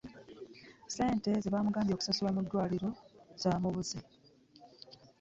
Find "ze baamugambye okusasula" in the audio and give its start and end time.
1.41-2.33